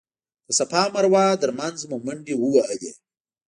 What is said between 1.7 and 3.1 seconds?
مو منډې ووهلې.